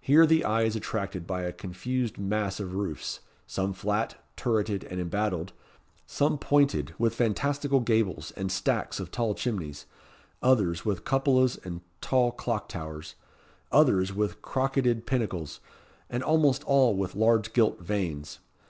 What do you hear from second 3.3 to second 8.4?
some flat, turreted and embattled, some pointed, with fantastical gables